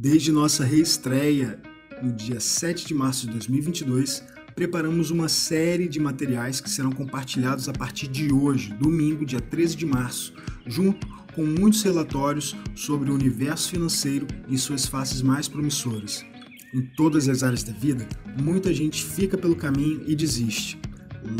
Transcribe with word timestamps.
Desde 0.00 0.30
nossa 0.30 0.64
reestreia 0.64 1.60
no 2.00 2.12
dia 2.12 2.38
7 2.38 2.86
de 2.86 2.94
março 2.94 3.26
de 3.26 3.32
2022, 3.32 4.22
preparamos 4.54 5.10
uma 5.10 5.28
série 5.28 5.88
de 5.88 5.98
materiais 5.98 6.60
que 6.60 6.70
serão 6.70 6.92
compartilhados 6.92 7.68
a 7.68 7.72
partir 7.72 8.06
de 8.06 8.32
hoje, 8.32 8.72
domingo, 8.74 9.26
dia 9.26 9.40
13 9.40 9.74
de 9.74 9.84
março, 9.84 10.32
junto 10.64 11.04
com 11.34 11.44
muitos 11.44 11.82
relatórios 11.82 12.54
sobre 12.76 13.10
o 13.10 13.14
universo 13.14 13.70
financeiro 13.70 14.24
e 14.48 14.56
suas 14.56 14.86
faces 14.86 15.20
mais 15.20 15.48
promissoras. 15.48 16.24
Em 16.72 16.82
todas 16.96 17.28
as 17.28 17.42
áreas 17.42 17.64
da 17.64 17.72
vida, 17.72 18.08
muita 18.40 18.72
gente 18.72 19.04
fica 19.04 19.36
pelo 19.36 19.56
caminho 19.56 20.04
e 20.06 20.14
desiste. 20.14 20.78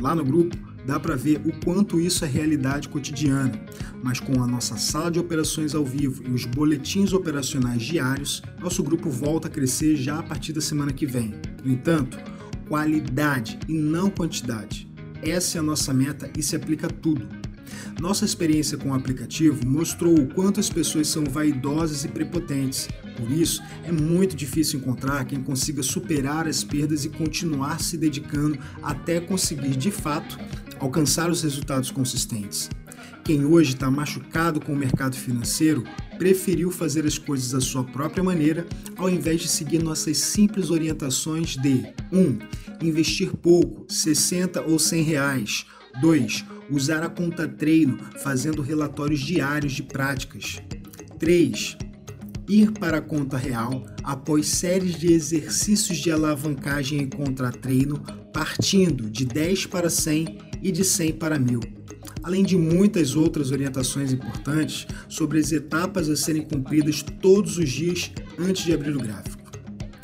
Lá 0.02 0.16
no 0.16 0.24
grupo, 0.24 0.56
dá 0.88 0.98
para 0.98 1.14
ver 1.14 1.38
o 1.44 1.52
quanto 1.62 2.00
isso 2.00 2.24
é 2.24 2.28
realidade 2.28 2.88
cotidiana, 2.88 3.52
mas 4.02 4.20
com 4.20 4.42
a 4.42 4.46
nossa 4.46 4.78
sala 4.78 5.10
de 5.10 5.18
operações 5.18 5.74
ao 5.74 5.84
vivo 5.84 6.24
e 6.26 6.30
os 6.30 6.46
boletins 6.46 7.12
operacionais 7.12 7.82
diários, 7.82 8.42
nosso 8.58 8.82
grupo 8.82 9.10
volta 9.10 9.48
a 9.48 9.50
crescer 9.50 9.96
já 9.96 10.18
a 10.18 10.22
partir 10.22 10.54
da 10.54 10.62
semana 10.62 10.90
que 10.90 11.04
vem. 11.04 11.34
No 11.62 11.70
entanto, 11.70 12.16
qualidade 12.66 13.58
e 13.68 13.74
não 13.74 14.08
quantidade. 14.08 14.90
Essa 15.22 15.58
é 15.58 15.60
a 15.60 15.62
nossa 15.62 15.92
meta 15.92 16.30
e 16.34 16.42
se 16.42 16.56
aplica 16.56 16.86
a 16.86 16.90
tudo. 16.90 17.28
Nossa 18.00 18.24
experiência 18.24 18.78
com 18.78 18.88
o 18.88 18.94
aplicativo 18.94 19.66
mostrou 19.66 20.18
o 20.18 20.26
quanto 20.28 20.58
as 20.58 20.70
pessoas 20.70 21.08
são 21.08 21.24
vaidosas 21.24 22.04
e 22.04 22.08
prepotentes. 22.08 22.88
Por 23.14 23.30
isso, 23.30 23.60
é 23.84 23.92
muito 23.92 24.34
difícil 24.34 24.78
encontrar 24.78 25.26
quem 25.26 25.42
consiga 25.42 25.82
superar 25.82 26.46
as 26.46 26.64
perdas 26.64 27.04
e 27.04 27.10
continuar 27.10 27.80
se 27.80 27.98
dedicando 27.98 28.58
até 28.82 29.20
conseguir 29.20 29.76
de 29.76 29.90
fato 29.90 30.38
alcançar 30.80 31.30
os 31.30 31.42
resultados 31.42 31.90
consistentes. 31.90 32.70
Quem 33.24 33.44
hoje 33.44 33.74
está 33.74 33.90
machucado 33.90 34.60
com 34.60 34.72
o 34.72 34.76
mercado 34.76 35.14
financeiro 35.14 35.84
preferiu 36.16 36.70
fazer 36.70 37.04
as 37.04 37.18
coisas 37.18 37.50
da 37.50 37.60
sua 37.60 37.84
própria 37.84 38.24
maneira 38.24 38.66
ao 38.96 39.10
invés 39.10 39.40
de 39.42 39.48
seguir 39.48 39.82
nossas 39.82 40.16
simples 40.16 40.70
orientações 40.70 41.56
de 41.56 41.92
1. 42.10 42.18
Um, 42.18 42.38
investir 42.82 43.30
pouco, 43.36 43.84
60 43.92 44.62
ou 44.62 44.78
100 44.78 45.02
reais. 45.02 45.66
2. 46.00 46.44
Usar 46.70 47.02
a 47.02 47.08
conta 47.08 47.46
treino 47.46 47.98
fazendo 48.22 48.62
relatórios 48.62 49.20
diários 49.20 49.74
de 49.74 49.82
práticas. 49.82 50.62
3. 51.18 51.76
Ir 52.48 52.72
para 52.72 52.96
a 52.96 53.02
conta 53.02 53.36
real 53.36 53.84
após 54.02 54.46
séries 54.48 54.98
de 54.98 55.12
exercícios 55.12 55.98
de 55.98 56.10
alavancagem 56.10 57.00
em 57.00 57.08
contra 57.08 57.52
treino, 57.52 58.02
partindo 58.32 59.10
de 59.10 59.26
10 59.26 59.66
para 59.66 59.90
100 59.90 60.47
e 60.62 60.70
de 60.70 60.84
100 60.84 61.12
para 61.14 61.38
1000, 61.38 61.60
além 62.22 62.44
de 62.44 62.56
muitas 62.56 63.16
outras 63.16 63.50
orientações 63.50 64.12
importantes 64.12 64.86
sobre 65.08 65.38
as 65.38 65.52
etapas 65.52 66.08
a 66.08 66.16
serem 66.16 66.42
cumpridas 66.42 67.02
todos 67.20 67.58
os 67.58 67.70
dias 67.70 68.10
antes 68.38 68.64
de 68.64 68.72
abrir 68.72 68.96
o 68.96 69.00
gráfico. 69.00 69.38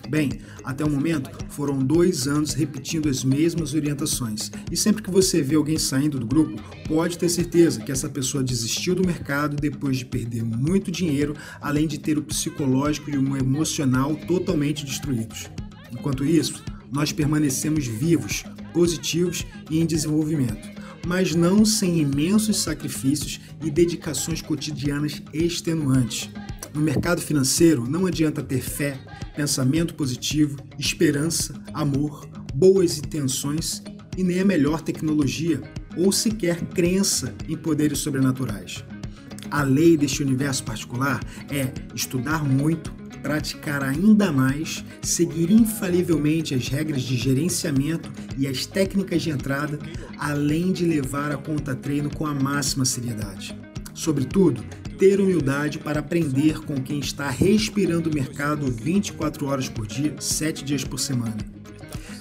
Bem, 0.08 0.30
até 0.62 0.84
o 0.84 0.90
momento 0.90 1.30
foram 1.48 1.78
dois 1.78 2.28
anos 2.28 2.52
repetindo 2.52 3.08
as 3.08 3.24
mesmas 3.24 3.74
orientações, 3.74 4.50
e 4.70 4.76
sempre 4.76 5.02
que 5.02 5.10
você 5.10 5.42
vê 5.42 5.56
alguém 5.56 5.78
saindo 5.78 6.18
do 6.18 6.26
grupo, 6.26 6.62
pode 6.86 7.18
ter 7.18 7.28
certeza 7.28 7.80
que 7.80 7.90
essa 7.90 8.08
pessoa 8.08 8.44
desistiu 8.44 8.94
do 8.94 9.06
mercado 9.06 9.56
depois 9.56 9.96
de 9.96 10.06
perder 10.06 10.44
muito 10.44 10.90
dinheiro, 10.90 11.34
além 11.60 11.86
de 11.86 11.98
ter 11.98 12.18
o 12.18 12.22
psicológico 12.22 13.10
e 13.10 13.16
o 13.16 13.36
emocional 13.36 14.14
totalmente 14.14 14.84
destruídos. 14.84 15.50
Enquanto 15.90 16.24
isso, 16.24 16.62
nós 16.92 17.10
permanecemos 17.10 17.86
vivos, 17.86 18.44
positivos 18.74 19.46
e 19.70 19.80
em 19.80 19.86
desenvolvimento, 19.86 20.68
mas 21.06 21.34
não 21.34 21.64
sem 21.64 22.00
imensos 22.00 22.58
sacrifícios 22.58 23.40
e 23.62 23.70
dedicações 23.70 24.42
cotidianas 24.42 25.22
extenuantes. 25.32 26.28
No 26.74 26.80
mercado 26.80 27.22
financeiro, 27.22 27.88
não 27.88 28.04
adianta 28.04 28.42
ter 28.42 28.60
fé, 28.60 28.98
pensamento 29.36 29.94
positivo, 29.94 30.58
esperança, 30.78 31.54
amor, 31.72 32.28
boas 32.52 32.98
intenções 32.98 33.82
e 34.16 34.24
nem 34.24 34.40
a 34.40 34.44
melhor 34.44 34.80
tecnologia 34.80 35.62
ou 35.96 36.10
sequer 36.10 36.60
crença 36.66 37.32
em 37.48 37.56
poderes 37.56 37.98
sobrenaturais. 38.00 38.84
A 39.50 39.62
lei 39.62 39.96
deste 39.96 40.20
universo 40.20 40.64
particular 40.64 41.20
é 41.48 41.72
estudar 41.94 42.42
muito, 42.44 42.92
praticar 43.24 43.82
ainda 43.82 44.30
mais, 44.30 44.84
seguir 45.00 45.50
infalivelmente 45.50 46.54
as 46.54 46.68
regras 46.68 47.00
de 47.00 47.16
gerenciamento 47.16 48.12
e 48.36 48.46
as 48.46 48.66
técnicas 48.66 49.22
de 49.22 49.30
entrada, 49.30 49.78
além 50.18 50.72
de 50.72 50.84
levar 50.84 51.32
a 51.32 51.38
conta 51.38 51.74
treino 51.74 52.14
com 52.14 52.26
a 52.26 52.34
máxima 52.34 52.84
seriedade. 52.84 53.58
Sobretudo, 53.94 54.62
ter 54.98 55.22
humildade 55.22 55.78
para 55.78 56.00
aprender 56.00 56.60
com 56.64 56.74
quem 56.74 56.98
está 56.98 57.30
respirando 57.30 58.10
o 58.10 58.14
mercado 58.14 58.70
24 58.70 59.46
horas 59.46 59.70
por 59.70 59.86
dia, 59.86 60.14
7 60.20 60.62
dias 60.62 60.84
por 60.84 61.00
semana. 61.00 61.38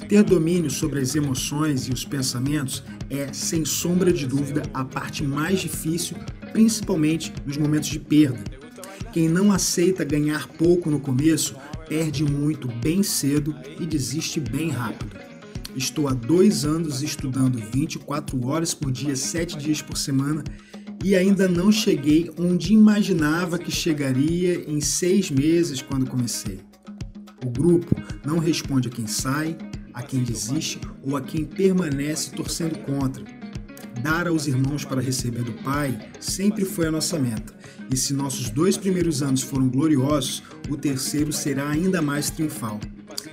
Ter 0.07 0.23
domínio 0.23 0.71
sobre 0.71 1.01
as 1.01 1.15
emoções 1.15 1.89
e 1.89 1.91
os 1.91 2.05
pensamentos 2.05 2.81
é, 3.09 3.33
sem 3.33 3.65
sombra 3.65 4.13
de 4.13 4.25
dúvida, 4.25 4.63
a 4.73 4.85
parte 4.85 5.21
mais 5.21 5.59
difícil, 5.59 6.15
principalmente 6.53 7.33
nos 7.45 7.57
momentos 7.57 7.89
de 7.89 7.99
perda 7.99 8.62
quem 9.13 9.29
não 9.29 9.51
aceita 9.51 10.03
ganhar 10.03 10.47
pouco 10.47 10.89
no 10.89 10.99
começo 10.99 11.55
perde 11.87 12.23
muito 12.23 12.67
bem 12.67 13.03
cedo 13.03 13.55
e 13.79 13.85
desiste 13.85 14.39
bem 14.39 14.71
rápido. 14.71 15.15
Estou 15.75 16.07
há 16.07 16.13
dois 16.13 16.65
anos 16.65 17.03
estudando 17.03 17.59
24 17.71 18.43
horas 18.47 18.73
por 18.73 18.91
dia, 18.91 19.15
7 19.15 19.55
dias 19.57 19.83
por 19.83 19.97
semana 19.97 20.43
e 21.03 21.15
ainda 21.15 21.47
não 21.47 21.71
cheguei 21.71 22.31
onde 22.39 22.73
imaginava 22.73 23.59
que 23.59 23.69
chegaria 23.69 24.67
em 24.67 24.81
seis 24.81 25.29
meses 25.29 25.79
quando 25.79 26.09
comecei. 26.09 26.59
O 27.45 27.49
grupo 27.51 27.95
não 28.25 28.39
responde 28.39 28.87
a 28.87 28.91
quem 28.91 29.05
sai, 29.05 29.55
a 29.93 30.01
quem 30.01 30.23
desiste 30.23 30.79
ou 31.03 31.15
a 31.15 31.21
quem 31.21 31.45
permanece 31.45 32.31
torcendo 32.31 32.79
contra 32.79 33.23
Dar 34.03 34.27
aos 34.27 34.47
irmãos 34.47 34.83
para 34.83 34.99
receber 34.99 35.43
do 35.43 35.53
Pai 35.63 35.97
sempre 36.19 36.65
foi 36.65 36.87
a 36.87 36.91
nossa 36.91 37.17
meta, 37.17 37.53
e 37.89 37.95
se 37.95 38.13
nossos 38.13 38.49
dois 38.49 38.75
primeiros 38.75 39.23
anos 39.23 39.41
foram 39.41 39.69
gloriosos, 39.69 40.43
o 40.69 40.75
terceiro 40.75 41.31
será 41.31 41.69
ainda 41.69 42.01
mais 42.01 42.29
triunfal. 42.29 42.81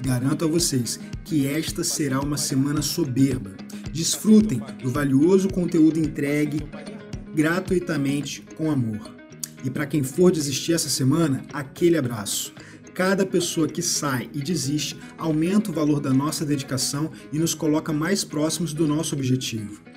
Garanto 0.00 0.44
a 0.44 0.48
vocês 0.48 1.00
que 1.24 1.44
esta 1.44 1.82
será 1.82 2.20
uma 2.20 2.36
semana 2.36 2.82
soberba. 2.82 3.50
Desfrutem 3.92 4.62
do 4.80 4.90
valioso 4.90 5.48
conteúdo 5.48 5.98
entregue 5.98 6.60
gratuitamente 7.34 8.44
com 8.56 8.70
amor. 8.70 9.16
E 9.64 9.70
para 9.70 9.86
quem 9.86 10.04
for 10.04 10.30
desistir 10.30 10.74
essa 10.74 10.88
semana, 10.88 11.42
aquele 11.52 11.98
abraço. 11.98 12.54
Cada 12.94 13.26
pessoa 13.26 13.66
que 13.66 13.82
sai 13.82 14.30
e 14.32 14.40
desiste 14.40 14.96
aumenta 15.18 15.70
o 15.70 15.74
valor 15.74 15.98
da 15.98 16.12
nossa 16.12 16.44
dedicação 16.44 17.10
e 17.32 17.40
nos 17.40 17.54
coloca 17.54 17.92
mais 17.92 18.22
próximos 18.22 18.72
do 18.72 18.86
nosso 18.86 19.16
objetivo. 19.16 19.90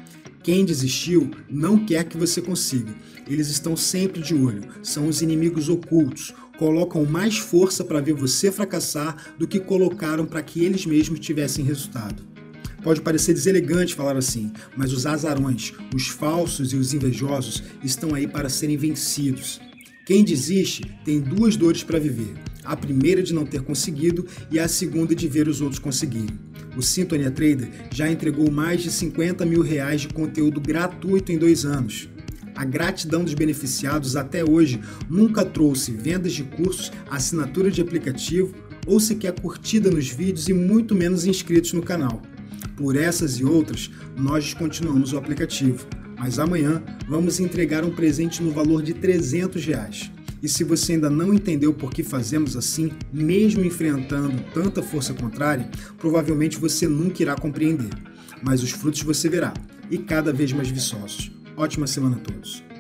Quem 0.44 0.66
desistiu 0.66 1.31
não 1.50 1.86
quer 1.86 2.04
que 2.04 2.18
você 2.18 2.42
consiga. 2.42 2.94
Eles 3.26 3.48
estão 3.48 3.78
sempre 3.78 4.22
de 4.22 4.36
olho, 4.36 4.68
são 4.84 5.08
os 5.08 5.22
inimigos 5.22 5.70
ocultos. 5.70 6.34
Colocam 6.58 7.06
mais 7.06 7.38
força 7.38 7.81
para 7.84 8.02
ver 8.02 8.14
você 8.14 8.52
fracassar 8.52 9.34
do 9.40 9.48
que 9.48 9.59
colocaram 9.59 10.26
para 10.26 10.44
que 10.44 10.64
eles 10.64 10.86
mesmos 10.86 11.22
tivessem 11.22 11.64
resultado. 11.64 12.22
Pode 12.84 13.00
parecer 13.02 13.34
deselegante 13.34 13.96
falar 13.96 14.18
assim, 14.18 14.52
mas 14.76 14.92
os 14.92 15.06
azarões, 15.06 15.74
os 15.96 16.09
falsos 16.09 16.74
e 16.74 16.76
os 16.76 16.94
invejosos 16.94 17.64
estão 17.82 18.14
aí 18.14 18.28
para 18.28 18.50
serem 18.50 18.76
vencidos. 18.76 19.62
Quem 20.06 20.24
desiste 20.24 20.84
tem 21.06 21.19
duas 21.19 21.56
dores 21.56 21.84
para 21.84 22.00
viver: 22.00 22.34
a 22.64 22.75
primeira 22.75 23.24
de 23.24 23.34
não 23.34 23.46
ter 23.46 23.62
conseguido 23.62 24.25
e 24.52 24.59
a 24.59 24.68
segunda 24.68 25.16
de 25.16 25.28
ver 25.28 25.47
os 25.47 25.62
outros 25.62 25.80
conseguirem 25.80 26.53
o 26.75 26.81
Sintonia 26.81 27.31
Trader 27.31 27.69
já 27.91 28.09
entregou 28.09 28.50
mais 28.50 28.81
de 28.81 28.91
50 28.91 29.46
mil 29.46 29.62
reais 29.62 30.02
de 30.02 30.08
conteúdo 30.09 30.59
gratuito 30.59 31.31
em 31.31 31.38
dois 31.38 31.66
anos. 31.66 32.09
A 32.56 32.64
gratidão 32.64 33.24
dos 33.24 33.34
beneficiados 33.34 34.16
até 34.16 34.44
hoje 34.44 34.80
nunca 35.09 35.44
trouxe 35.44 35.91
vendas 35.91 36.34
de 36.34 36.44
cursos, 36.44 36.91
assinatura 37.09 37.72
de 37.72 37.81
aplicativo 37.81 38.53
ou 38.85 39.00
sequer 39.00 39.34
curtida 39.34 39.90
nos 39.90 40.09
vídeos 40.09 40.47
e 40.50 40.53
muito 40.53 40.94
menos 40.94 41.26
inscritos 41.26 41.73
no 41.73 41.82
canal. 41.82 42.22
Por 42.76 42.96
essas 42.96 43.40
e 43.40 43.46
outras, 43.46 43.90
nós 44.16 44.44
descontinuamos 44.44 45.14
o 45.14 45.17
aplicativo, 45.17 45.88
mas 46.23 46.40
amanhã 46.40 46.81
vamos 47.05 47.41
entregar 47.41 47.84
um 47.84 47.91
presente 47.91 48.41
no 48.41 48.49
valor 48.49 48.81
de 48.81 48.93
300 48.93 49.66
reais. 49.66 50.09
E 50.41 50.47
se 50.47 50.64
você 50.64 50.93
ainda 50.93 51.09
não 51.09 51.34
entendeu 51.34 51.73
por 51.73 51.91
que 51.91 52.02
fazemos 52.02 52.55
assim, 52.55 52.93
mesmo 53.11 53.66
enfrentando 53.66 54.41
tanta 54.53 54.81
força 54.81 55.14
contrária, 55.14 55.70
provavelmente 55.97 56.58
você 56.58 56.87
nunca 56.87 57.22
irá 57.22 57.35
compreender. 57.35 57.90
Mas 58.41 58.64
os 58.64 58.72
frutos 58.72 59.02
você 59.02 59.28
verá, 59.28 59.53
e 59.91 59.97
cada 59.97 60.31
vez 60.31 60.53
mais 60.53 60.70
viçosos. 60.70 61.29
Ótima 61.58 61.87
semana 61.87 62.16
a 62.16 62.20
todos! 62.20 62.72